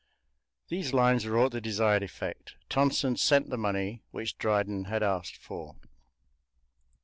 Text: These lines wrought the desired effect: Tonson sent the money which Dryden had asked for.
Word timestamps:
These 0.69 0.93
lines 0.95 1.27
wrought 1.27 1.51
the 1.51 1.61
desired 1.61 2.01
effect: 2.01 2.55
Tonson 2.69 3.17
sent 3.17 3.51
the 3.51 3.55
money 3.57 4.01
which 4.09 4.35
Dryden 4.39 4.85
had 4.85 5.03
asked 5.03 5.37
for. 5.37 5.75